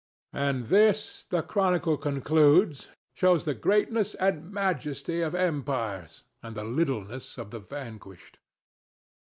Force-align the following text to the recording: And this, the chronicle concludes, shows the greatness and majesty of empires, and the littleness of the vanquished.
And 0.33 0.65
this, 0.65 1.25
the 1.25 1.43
chronicle 1.43 1.95
concludes, 1.95 2.87
shows 3.13 3.45
the 3.45 3.53
greatness 3.53 4.15
and 4.15 4.51
majesty 4.51 5.21
of 5.21 5.35
empires, 5.35 6.23
and 6.41 6.55
the 6.57 6.63
littleness 6.63 7.37
of 7.37 7.51
the 7.51 7.59
vanquished. 7.59 8.39